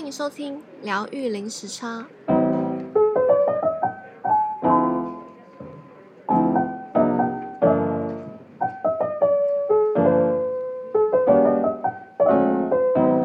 [0.00, 2.06] 欢迎收听疗愈零时差。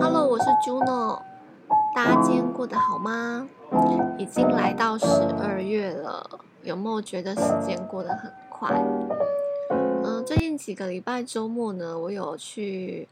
[0.02, 1.22] Hello，我是 Juno，
[1.96, 3.48] 大家今天过得好吗？
[4.18, 5.06] 已经来到十
[5.40, 6.30] 二月了，
[6.62, 8.84] 有没有觉得时间过得很快？
[10.04, 13.08] 嗯，最近几个礼拜周末呢，我有去。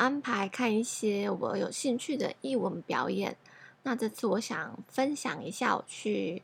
[0.00, 3.36] 安排看一些我有兴趣的译文表演。
[3.82, 6.42] 那这次我想分享一下我去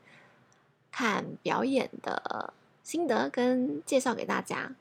[0.93, 4.75] 看表演的心得跟介绍给大家。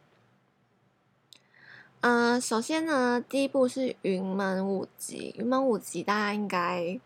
[2.02, 5.34] 呃，首先呢，第一部是云门舞集。
[5.38, 7.00] 云门舞集大家应该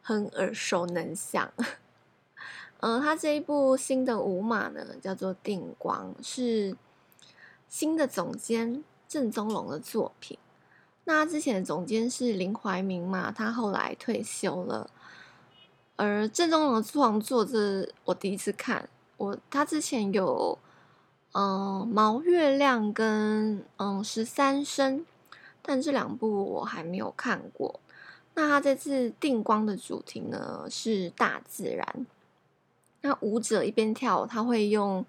[0.00, 1.52] 很耳熟能详。
[2.78, 6.76] 呃，他这一部新的舞码呢，叫做《定光》，是
[7.68, 10.38] 新的总监郑宗龙的作品。
[11.08, 14.90] 那之前的总监是林怀民嘛，他后来退休了。
[15.96, 18.86] 而郑宗龙的创作，这我第一次看。
[19.16, 20.58] 我他之前有
[21.32, 25.00] 嗯《毛月亮》跟嗯《十三声》，
[25.62, 27.80] 但这两部我还没有看过。
[28.34, 32.06] 那他这次定光的主题呢是大自然。
[33.00, 35.06] 那舞者一边跳，他会用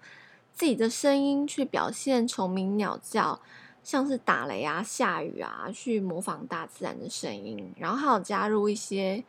[0.54, 3.38] 自己的声音去表现虫鸣鸟叫。
[3.82, 9.22] 像是打雷啊、下雨啊，去模仿大自然的声音，然后还有加入一些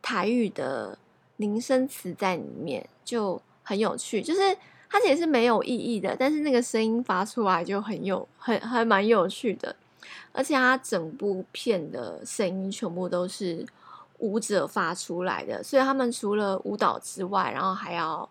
[0.00, 0.96] 台语的
[1.36, 4.22] 拟声词在里面，就很有趣。
[4.22, 4.56] 就是
[4.88, 9.74] 它其实是没有意义的，但是那个声音发出来就很有、很还蛮有趣的。
[10.32, 13.66] 而且它整部片的声音全部都是
[14.18, 18.28] 舞者发出来的，所以他们除了舞蹈之外，然后还要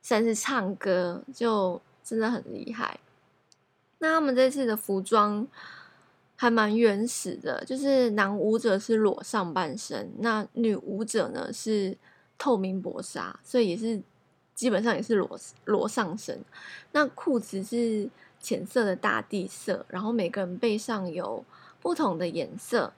[0.00, 2.98] 算是唱歌，就真的很厉害。
[3.98, 5.46] 那他们这次的服装
[6.36, 11.96] 还蛮原始的，就是男舞者是裸上半身，那女舞者呢是
[12.36, 14.02] 透明薄纱，所以也是
[14.54, 16.44] 基本上也是裸裸上身。
[16.92, 18.08] 那裤子是
[18.40, 21.44] 浅色的大地色，然后每个人背上有
[21.80, 22.92] 不同的颜色。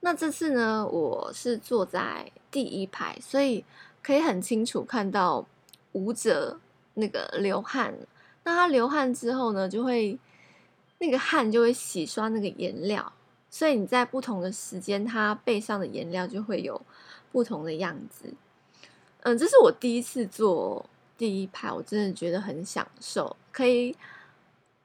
[0.00, 3.64] 那这次呢，我是坐在第一排，所以
[4.02, 5.46] 可以很清楚看到
[5.92, 6.58] 舞者
[6.94, 7.94] 那个流汗。
[8.44, 10.18] 那他流汗之后呢，就会。
[11.02, 13.10] 那个汗就会洗刷那个颜料，
[13.48, 16.78] 所以你在不同的时间，它背上的颜料就会有
[17.32, 18.34] 不同的样子。
[19.22, 20.84] 嗯，这是我第一次做
[21.16, 23.96] 第一排，我真的觉得很享受，可以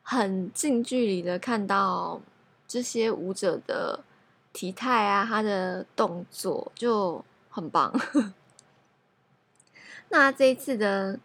[0.04, 2.22] 很近距离的看到
[2.66, 4.02] 这些舞者的
[4.54, 7.94] 体态啊，他的动作就很棒。
[10.08, 11.20] 那这一次的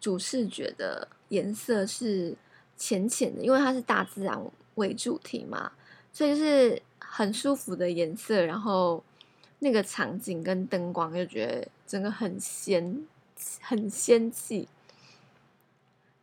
[0.00, 2.36] 主视觉的颜色是。
[2.82, 4.42] 浅浅的，因为它是大自然
[4.76, 5.70] 为主题嘛，
[6.14, 8.42] 所以就是很舒服的颜色。
[8.42, 9.04] 然后
[9.58, 13.06] 那个场景跟灯光，就觉得整个很仙，
[13.60, 14.66] 很仙气。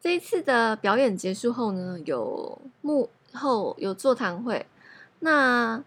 [0.02, 4.66] 这一次的表演结束后呢，有幕后有座谈会。
[5.20, 5.84] 那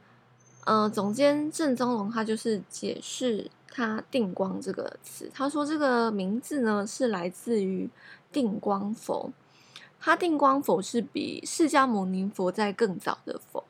[0.64, 7.90] 呃，总监郑宗龙他就是解释他“定光”这个词，他说这个名字呢是来自于
[8.32, 9.32] 定光佛。
[10.02, 13.62] 他定光佛是比释迦牟尼佛在更早的佛，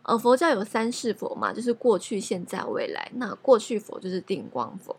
[0.00, 3.10] 呃，佛教有三世佛嘛，就是过去、现在、未来。
[3.16, 4.96] 那过去佛就是定光佛，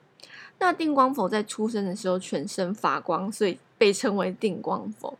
[0.59, 5.17] 那定光佛在出生的时候全身发光，所以被称为定光佛。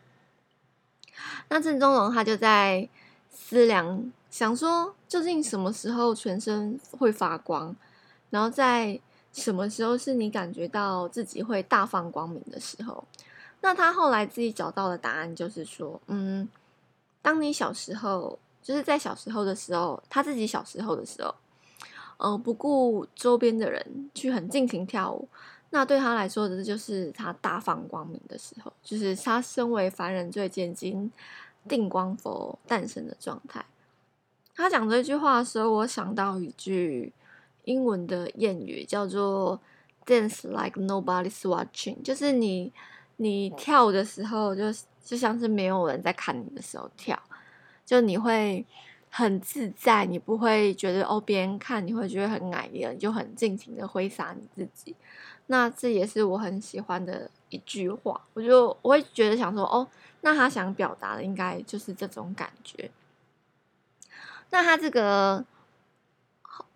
[1.47, 2.87] 那郑宗龙他就在
[3.31, 7.75] 思量，想说究竟什么时候全身会发光，
[8.29, 8.99] 然后在
[9.33, 13.03] 什么时候是你感觉到自己会大放光明的时候。
[13.61, 16.47] 那他后来自己找到的答案就是说，嗯，
[17.21, 21.35] 当你小时候，就是在小时候的时候，他自己小时候的时候，
[22.17, 25.27] 呃，不顾周边的人去很尽情跳舞，
[25.71, 31.11] 那对他来说的就是他大放光明的时候，就是他身为凡人最接近
[31.67, 33.65] 定光佛诞生的状态。
[34.55, 37.11] 他讲这句话的时候，我想到一句
[37.65, 39.59] 英文的谚语，叫做
[40.05, 42.71] “Dance like nobody's watching”，就是你。
[43.21, 44.63] 你跳舞的时候就，
[45.03, 47.21] 就像是没有人在看你的时候跳，
[47.85, 48.65] 就你会
[49.09, 54.95] 很自在，你不会觉得哦，别人看你会觉得很碍眼，你就很尽情的挥洒你自己。
[55.47, 59.85] 那这也是我很喜欢的一句话，我就我会觉得想说哦，
[60.21, 62.89] 那他想表达的应该就是这种感觉。
[64.49, 65.43] 那他这个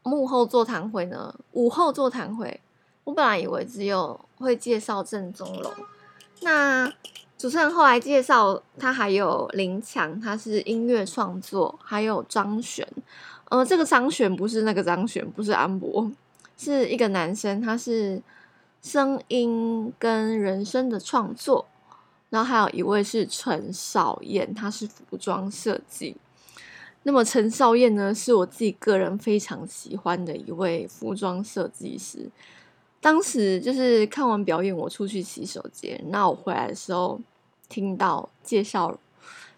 [0.04, 2.60] 幕后座谈会呢，午后座谈会，
[3.06, 5.72] 我本来以为只有会介绍郑宗龙。
[6.44, 6.92] 那
[7.38, 12.88] 主持人后来介绍，他还有林强，他是音乐创作，还有张悬，
[13.50, 16.10] 呃，这个张悬不是那个张悬，不是安博，
[16.58, 18.22] 是一个男生，他是
[18.82, 21.66] 声音跟人声的创作，
[22.30, 26.16] 然后还有一位是陈少燕，他是服装设计。
[27.04, 32.30] 那么陈少燕呢，是我自己个人非常喜欢的一位服装设计师。
[33.04, 37.20] 当时就是看完表演，我出去洗手间，那我回来的时候，
[37.68, 38.98] 听到介绍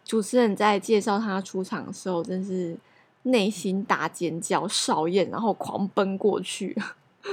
[0.03, 2.75] 主持人在介绍他出场的时候，真是
[3.21, 6.75] 内心大尖叫，少燕，然后狂奔过去，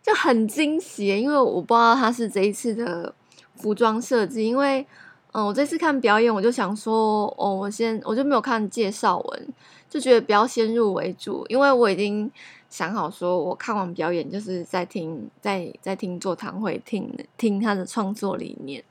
[0.00, 3.12] 就很惊喜，因为我不知道他是这一次的
[3.56, 4.86] 服装设计，因为。
[5.34, 9.48] 嗯，我这次看表演，我就想说，哦，我先我就没有看介绍文，
[9.88, 12.30] 就觉得不要先入为主，因为我已经
[12.72, 18.82] 想好说，我看完表演就是在听，在在听座谈会，听听他的创作理念，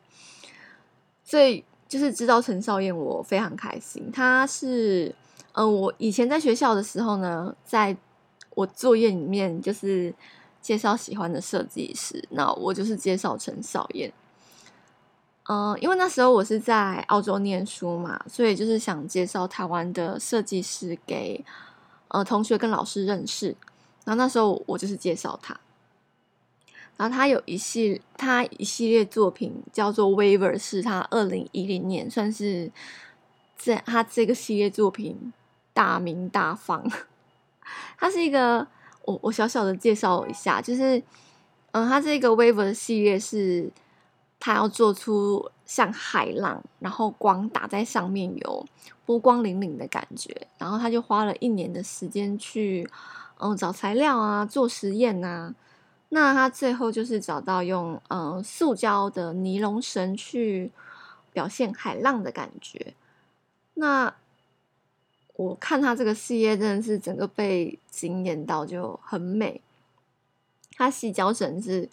[1.24, 4.12] 所以就是知道陈少燕，我非常开心。
[4.12, 5.16] 他是，
[5.54, 7.98] 嗯，我以前在学校的时候呢，在
[8.52, 10.14] 我作业里面就是
[10.62, 14.14] 介绍喜欢的设计师，那我就是介绍陈少燕。
[15.50, 21.44] 嗯，因为那时候我是在澳洲念书嘛，所以就是想介绍台湾的设计师给
[22.10, 23.56] 呃同学跟老师认识。
[24.06, 25.60] 然后那时候我就是介绍他，
[26.98, 32.72] 然后他有一系他一系列作品叫做《Waver》，是他二零一零年算是
[33.58, 35.32] 这他这个系列作品
[35.74, 36.84] 大名大放。
[37.98, 38.68] 他是一个
[39.06, 41.02] 我我小小的介绍一下，就是
[41.72, 43.72] 嗯，他这个《Waver》的系列是。
[44.44, 48.66] 他要做出像海浪，然后光打在上面有
[49.06, 52.90] 波光粼粼的感觉，然后他就花了一年的时间去，
[53.42, 55.54] 嗯，找材料啊，做实验啊。
[56.10, 60.72] 那他最后就是找到用嗯塑胶的尼龙绳去
[61.34, 62.94] 表现海浪的感觉。
[63.74, 64.14] 那
[65.36, 69.62] 我看他这个系列真的是整个被惊艳到，就很美。
[70.76, 71.90] 他细胶绳是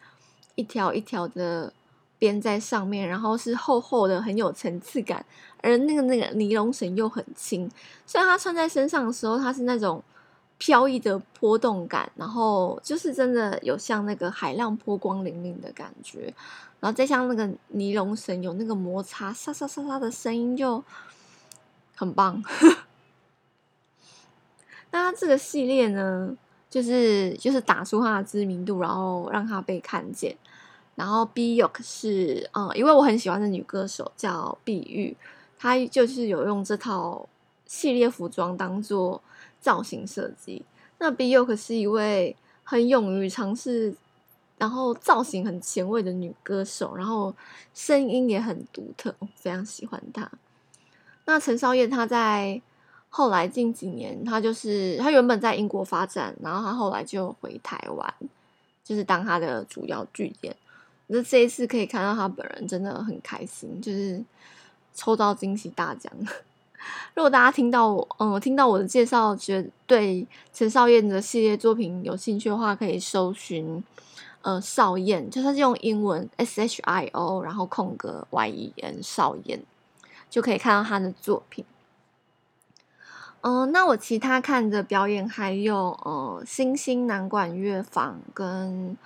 [0.54, 1.72] 一条一条的。
[2.20, 5.24] 编在上面，然后是厚厚的，很有层次感。
[5.62, 7.70] 而那个那个尼龙绳又很轻，
[8.04, 10.02] 所以它穿在身上的时候，它是那种
[10.58, 16.34] 飘逸的波动感，然后就是真的有像那个海浪波光粼粼的感觉。
[16.80, 20.82] 然后再像那个尼龙绳有那个摩擦沙沙沙沙的声音，就
[21.96, 22.42] 很棒。
[24.92, 26.36] 那这个系列呢，
[26.70, 30.36] 就是就是打出它的知名度，然后让它被看见。
[30.94, 35.16] 然后 Bjork 是，嗯，因为我很喜欢的女歌手叫碧玉，
[35.58, 37.28] 她就是有用这套
[37.66, 39.20] 系列服装当做
[39.60, 40.64] 造型设计。
[40.98, 43.94] 那 Bjork 是一位很勇于尝试，
[44.56, 47.34] 然后造型很前卫的女歌手，然后
[47.72, 50.30] 声音也很独特，非常喜欢她。
[51.24, 52.60] 那陈少燕她在
[53.08, 58.14] 后来近几年，她就是她原本在英国发展，然后她后来就回台湾，
[58.82, 60.56] 就是当她的主要据点。
[61.06, 64.22] 那这一次可以看到她本人，真的很开心，就是
[64.92, 66.12] 抽到惊喜大奖。
[67.14, 73.82] 如果大家听到我，嗯，听到我的介绍，觉得对陈少燕的系列作品有兴趣的话，可以搜寻，
[74.42, 79.60] 呃，少燕，就是用英文 S H I O，然后空格 Y E N 少燕，
[80.30, 81.64] 就可以看到他的作品。
[83.40, 88.96] 嗯、那我其他看的表演还有，呃，星星南管乐坊跟。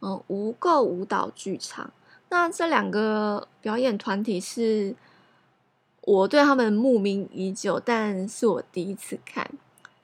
[0.00, 1.90] 嗯，无垢舞蹈剧场。
[2.28, 4.94] 那这两个表演团体是
[6.08, 9.46] 我对他们慕名已久，但是我第一次看。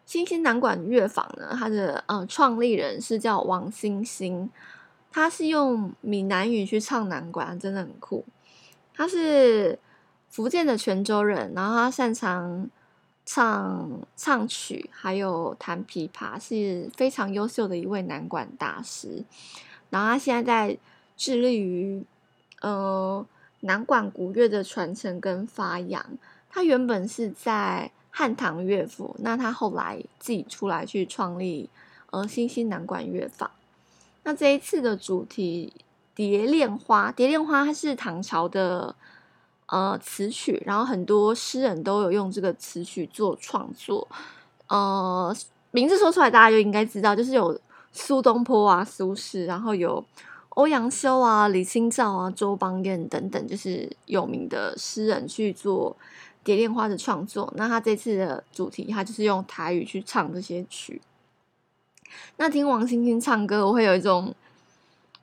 [0.04, 4.50] 星星南管乐坊呢，它的呃创立人是叫王星星，
[5.10, 8.22] 他是用闽南语去唱南管，真的很酷。
[8.94, 9.78] 他是
[10.28, 12.68] 福建的泉州人，然后他擅长
[13.24, 19.24] 唱唱曲，还有弹琵琶，是非常优秀的一位南管大师。
[19.88, 20.78] 然后他现在在
[21.16, 22.04] 致力于，
[22.60, 23.24] 呃，
[23.64, 26.04] 南管古乐的传承跟发扬。
[26.48, 31.68] 他原本是在汉唐乐府，那他后来自己出来去创立，
[32.10, 33.50] 呃，星星南管乐坊。
[34.22, 35.72] 那这一次的主题
[36.14, 38.94] 《蝶恋花》，《蝶恋花》它是唐朝的
[39.66, 44.06] 呃词曲，然后很多诗人都有用这个词曲做创作。
[44.68, 45.36] 呃，
[45.72, 47.60] 名字说出来大家就应该知道，就是有。
[47.96, 50.04] 苏东坡啊，苏轼，然后有
[50.54, 55.96] 欧阳修啊、李清照啊、周邦彦等等，就是有名的诗人去做
[56.44, 57.52] 《蝶恋花》的创作。
[57.56, 61.00] 那他这次的主题，他就是用台语去唱这些曲。
[62.36, 64.34] 那听王星星唱歌，我会有一种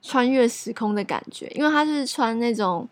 [0.02, 2.88] 穿越时空的感觉，因为他是穿那种，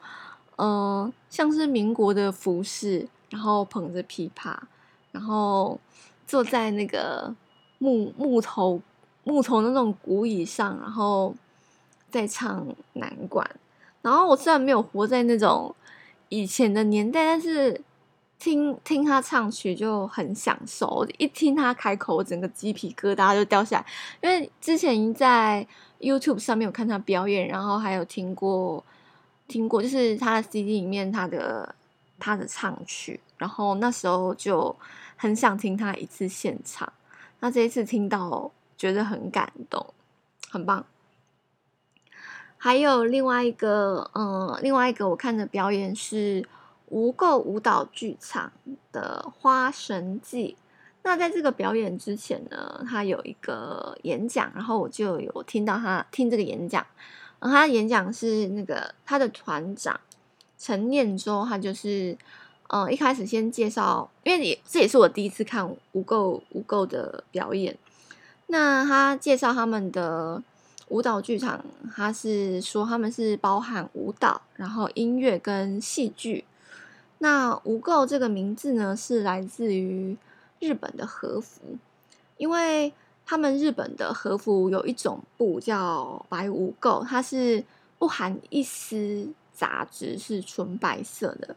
[0.56, 4.56] 嗯、像是民国的服饰，然后捧着琵琶，
[5.12, 5.78] 然后
[6.26, 7.34] 坐在那个
[7.78, 8.80] 木木头。
[9.22, 11.32] 木头那种鼓椅上，然后
[12.10, 13.48] 在唱南管。
[14.02, 15.74] 然后我虽然没有活在那种
[16.28, 17.80] 以前的年代，但是
[18.38, 21.06] 听听他唱曲就很享受。
[21.18, 23.86] 一听他开口，我整个鸡皮疙瘩就掉下来。
[24.22, 25.66] 因为之前已经在
[26.00, 28.82] YouTube 上面有看他表演，然后还有听过
[29.46, 31.74] 听过，就是他的 CD 里面他的
[32.18, 34.74] 他的唱曲，然后那时候就
[35.16, 36.90] 很想听他一次现场。
[37.40, 39.84] 那这一次听到，觉得很感动，
[40.48, 40.86] 很棒。
[42.62, 46.46] 还有另外一个，嗯，另外一个我看的表演是
[46.88, 48.52] 无垢舞蹈剧场
[48.92, 50.54] 的《花神祭》。
[51.02, 56.84] 那在这个表演之前呢，他有一个演讲，然后我就有听到他听这个演讲。
[57.38, 59.98] 然后他的演讲是那个他的团长
[60.58, 62.14] 陈念舟，他就是，
[62.68, 67.74] 嗯，一开始先介绍，因为也这也是我第一次看无垢无垢的表演。
[68.48, 70.42] 那他介绍他们的。
[70.90, 76.44] 舞蹈剧场，它是说他们是包含舞蹈，然后音乐跟戏剧。
[77.18, 80.16] 那无垢这个名字呢，是来自于
[80.58, 81.60] 日本的和服，
[82.38, 82.92] 因为
[83.24, 87.62] 他们日本的和服有一种布叫白无垢，它是
[87.96, 91.54] 不含一丝杂质，是纯白色的。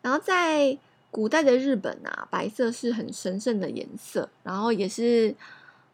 [0.00, 0.76] 然后在
[1.12, 5.32] 古代的日本啊，白色是很神圣的颜色，然后也是。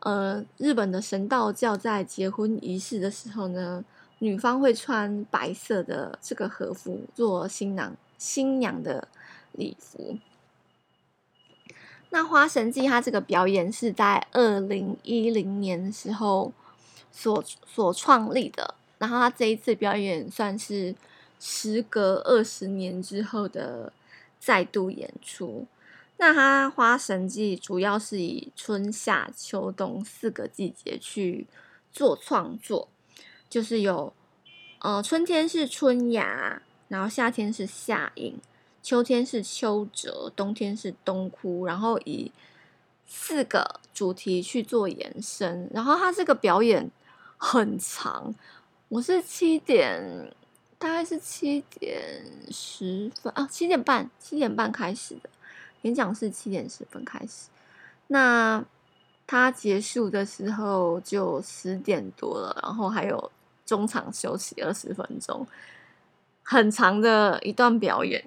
[0.00, 3.84] 呃，日本的神道教在结婚仪式的时候呢，
[4.20, 9.08] 女方会穿白色的这个和服做新郎新娘的
[9.52, 10.18] 礼服。
[12.10, 16.52] 那花神祭它这个表演是在二零一零年时候
[17.10, 20.94] 所所创立的，然后它这一次表演算是
[21.40, 23.92] 时隔二十年之后的
[24.38, 25.66] 再度演出。
[26.20, 31.46] 那它花神祭主要是以春夏秋冬四个季节去
[31.92, 32.88] 做创作，
[33.48, 34.12] 就是有，
[34.80, 38.36] 呃，春天是春芽，然后夏天是夏樱，
[38.82, 42.32] 秋天是秋折，冬天是冬枯，然后以
[43.06, 45.70] 四个主题去做延伸。
[45.72, 46.90] 然后它这个表演
[47.36, 48.34] 很长，
[48.88, 50.34] 我是七点，
[50.78, 55.30] 大概是七点十分啊，七点半，七点半开始的。
[55.82, 57.48] 演讲是七点十分开始，
[58.08, 58.64] 那
[59.26, 63.30] 他结束的时候就十点多了，然后还有
[63.64, 65.46] 中场休息二十分钟，
[66.42, 68.24] 很长的一段表演。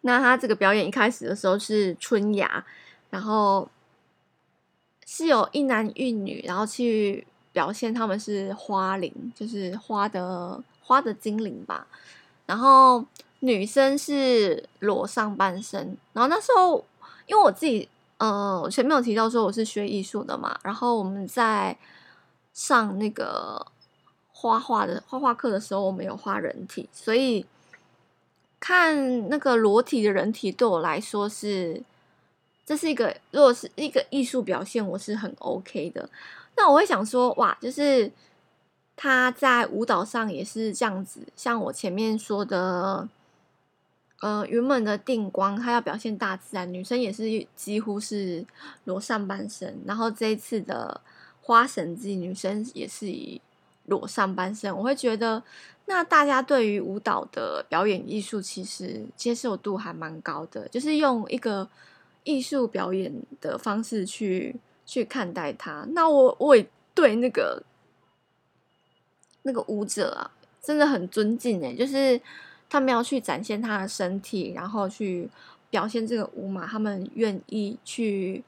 [0.00, 2.64] 那他这个表演一开始的时候是春芽，
[3.10, 3.68] 然后
[5.04, 11.86] 是有一男一女，然后去表现他们是花灵，就是花的花的精灵吧，
[12.46, 13.04] 然后。
[13.42, 16.84] 女生是裸上半身，然后那时候
[17.26, 21.74] 因为我自己，呃，我前面有提到说我是学艺术的嘛，然后我们在
[22.52, 23.66] 上那个
[24.30, 27.46] 画画的画画课的时候，我们有画人体，所以
[28.58, 31.82] 看那个裸体的人体对我来说是，
[32.66, 36.10] 这是一个如果是一个艺术表现，我是很 OK 的。
[36.56, 38.12] 那我会想说，哇，就是
[38.96, 43.08] 他在舞蹈上也是这样子，像我前面说的。
[44.20, 48.44] 呃，原本的定光，他要表现大自然，女生也是几乎是
[48.84, 49.78] 裸上半身。
[49.86, 51.00] 然后这一次的
[51.40, 53.40] 花神祭，女生也是以
[53.86, 54.76] 裸上半身。
[54.76, 55.42] 我会觉得，
[55.86, 61.66] 那大家对于舞蹈的表演艺术，其实接受度还蛮高的，就是用一个
[62.24, 63.10] 艺术表演
[63.40, 65.86] 的方式去去看待它。
[65.92, 67.62] 那我我也对那个
[69.44, 72.20] 那个舞者啊，真的很尊敬诶，就是。
[72.70, 75.28] 他们要去展现他的身体，然后去
[75.68, 76.64] 表现这个舞嘛。
[76.66, 78.44] 他们愿意去，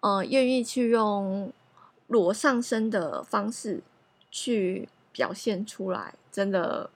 [0.00, 1.52] 呃，愿意去用
[2.06, 3.82] 裸上身的方式
[4.30, 6.88] 去表现出来，真的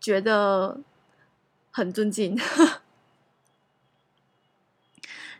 [0.00, 0.80] 觉得
[1.70, 2.36] 很尊敬。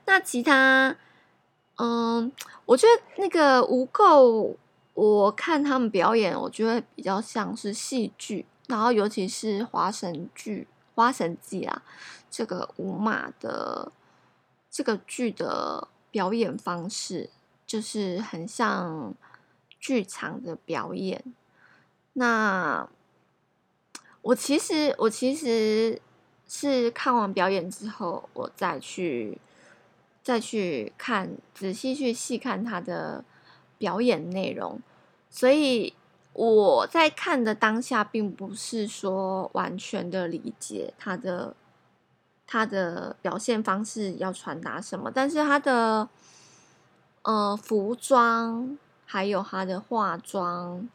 [0.06, 0.96] 那其他，
[1.78, 2.30] 嗯，
[2.66, 4.54] 我觉得那个无垢，
[4.94, 8.46] 我看他们表演，我觉得比较像是戏剧。
[8.68, 11.82] 然后，尤其是花神剧、花神记啊，
[12.28, 13.92] 这个舞码的
[14.70, 17.30] 这个剧的表演方式，
[17.64, 19.14] 就是很像
[19.78, 21.22] 剧场的表演。
[22.14, 22.88] 那
[24.22, 26.02] 我其实，我其实
[26.48, 29.38] 是看完表演之后，我再去
[30.24, 33.24] 再去看，仔细去细看他的
[33.78, 34.80] 表演内容，
[35.30, 35.94] 所以。
[36.36, 41.56] 我在看的当下，并不是说完全的理解他的
[42.46, 46.06] 他的表现方式要传达什么，但是他的
[47.22, 48.76] 呃服装，
[49.06, 50.86] 还有他的化妆，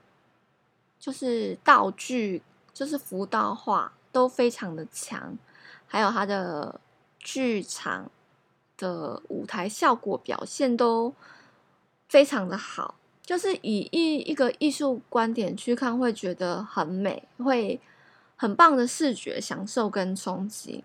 [1.00, 5.36] 就是道具，就是服道化都非常的强，
[5.88, 6.80] 还有他的
[7.18, 8.12] 剧场
[8.78, 11.16] 的舞台效果表现都
[12.08, 12.94] 非常的好。
[13.32, 17.80] 就是以一一个艺术观点去看，会觉得很美，会
[18.36, 20.84] 很棒的视觉享受跟冲击。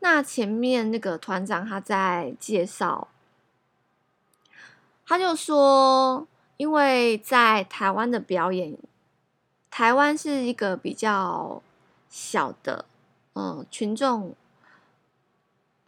[0.00, 3.06] 那前面那个团长他在介绍，
[5.06, 8.76] 他就说，因为在台湾的表演，
[9.70, 11.62] 台湾是一个比较
[12.10, 12.86] 小的，
[13.36, 14.34] 嗯，群众。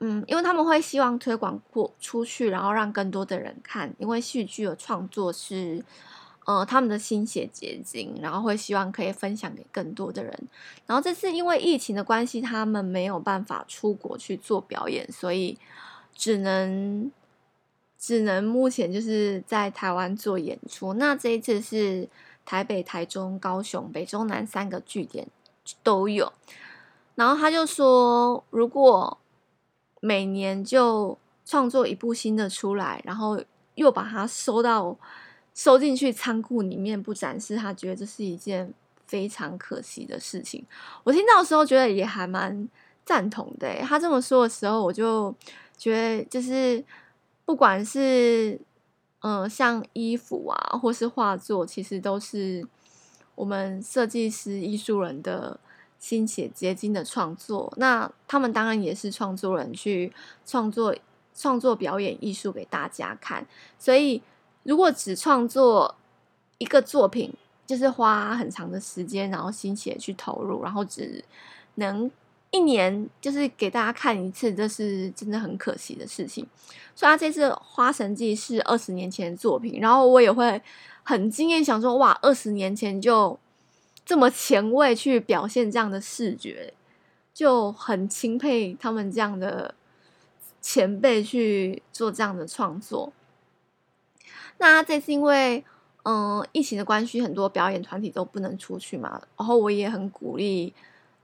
[0.03, 3.95] 嗯，因为他们会希望推广过出去，然后让更多的人看。
[3.99, 5.85] 因为戏剧的创作是，
[6.47, 10.49] 呃，他们的心血结晶，然后会希望可以分享给更多的人。
[10.87, 15.59] 然后这次因为疫情的关系，他们没有办法出国去做表演，所以
[16.15, 17.13] 只能
[17.99, 20.95] 只能目前就是在台湾做演出。
[20.95, 22.09] 那这一次是
[22.47, 25.29] 台北、台中、高雄、北中南三个据点
[25.83, 26.33] 都有。
[27.17, 29.19] 然后他就说，如果
[30.01, 33.39] 每年就创作一部新的出来，然后
[33.75, 34.97] 又把它收到
[35.55, 38.73] 收进去仓库里面不展示，他觉得这是一件
[39.07, 40.65] 非常可惜的事情。
[41.05, 42.69] 我听到的时候觉得也还蛮
[43.05, 43.75] 赞同的。
[43.83, 45.35] 他这么说的时候，我就
[45.77, 46.83] 觉得就是
[47.45, 48.59] 不管是
[49.21, 52.67] 嗯、呃、像衣服啊，或是画作，其实都是
[53.35, 55.61] 我们设计师、艺术人的。
[56.01, 60.11] 心血结晶的创作，那他们当然也是创作人，去
[60.47, 60.97] 创作
[61.35, 63.47] 创作表演艺术给大家看。
[63.79, 64.23] 所以，
[64.63, 65.95] 如果只创作
[66.57, 67.35] 一个作品，
[67.67, 71.23] 就是花很长的时间，然后心血去投入，然后只
[71.75, 72.11] 能
[72.51, 76.47] 一年就是给大家看一次，这是真的很可惜的事情。
[76.97, 80.63] 所以，他这次《花神记》是二十年前的作品，然后我也会
[81.03, 83.39] 很惊艳，想说哇，二十年前就。
[84.11, 86.75] 这么前卫去表现这样的视觉，
[87.33, 89.73] 就很钦佩他们这样的
[90.61, 93.13] 前辈去做这样的创作。
[94.59, 95.65] 那这次因为
[96.03, 100.75] 嗯疫情的关系，很多表演团体都不能出去嘛，然后我也很鼓励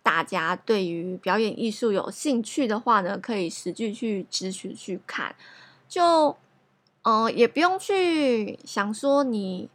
[0.04, 5.34] 大家，对于表演艺术有兴趣的话呢，可以实际去支持去看。
[5.88, 6.36] 就
[7.02, 9.68] 嗯也不用去想说你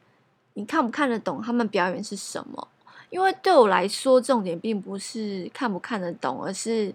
[0.54, 2.70] 你看不看得懂他们表演是什么。
[3.12, 6.92] 因为对我来说，重点并不是看不看得懂，而是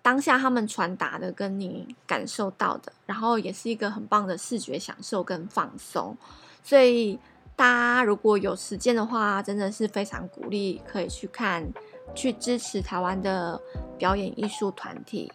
[0.00, 6.16] 当下他们传达的跟你感受到的，然后也是一个很棒的视觉享受跟放松。
[6.62, 7.18] 所以
[7.56, 11.68] 大家如果有时间的话，真的是非常鼓励可以去看，
[12.14, 13.60] 去支持台湾的
[13.98, 15.30] 表演艺术团体。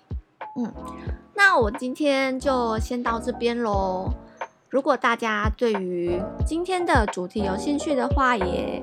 [0.57, 0.73] 嗯，
[1.33, 4.09] 那我今天就先到这边喽。
[4.69, 8.81] 如果大家对于今天的主题有兴趣的话，也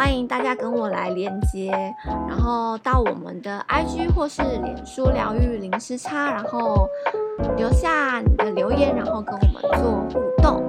[0.00, 1.70] 欢迎大家跟我来连接，
[2.26, 6.88] 然后到我们的 IG 或是脸书疗愈零时差，然后
[7.58, 10.64] 留下你的留言，然后跟我们做互动。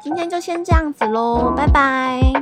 [0.00, 2.41] 今天就先这样子喽，拜拜。